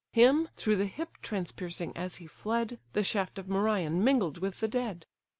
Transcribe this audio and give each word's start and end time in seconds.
Him, 0.13 0.49
through 0.57 0.77
the 0.77 0.87
hip 0.87 1.17
transpiercing 1.21 1.91
as 1.95 2.15
he 2.15 2.25
fled, 2.25 2.79
The 2.93 3.03
shaft 3.03 3.37
of 3.37 3.47
Merion 3.47 4.03
mingled 4.03 4.39
with 4.39 4.59
the 4.59 4.67
dead. 4.67 5.05